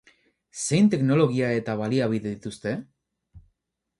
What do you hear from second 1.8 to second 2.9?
baliabide dituzte?